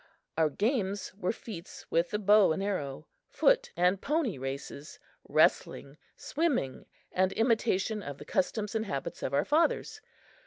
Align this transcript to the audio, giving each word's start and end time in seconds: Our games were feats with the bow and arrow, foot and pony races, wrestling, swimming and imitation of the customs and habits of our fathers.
Our 0.35 0.49
games 0.49 1.13
were 1.13 1.31
feats 1.31 1.85
with 1.91 2.09
the 2.09 2.17
bow 2.17 2.53
and 2.53 2.63
arrow, 2.63 3.05
foot 3.29 3.71
and 3.77 4.01
pony 4.01 4.39
races, 4.39 4.97
wrestling, 5.29 5.99
swimming 6.15 6.87
and 7.11 7.31
imitation 7.33 8.01
of 8.01 8.17
the 8.17 8.25
customs 8.25 8.73
and 8.73 8.87
habits 8.87 9.21
of 9.21 9.31
our 9.31 9.45
fathers. 9.45 10.01